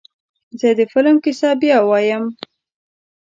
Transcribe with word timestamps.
زه 0.59 0.69
د 0.79 0.81
فلم 0.91 1.15
کیسه 1.23 1.49
بیا 1.61 1.77
وایم. 1.89 2.23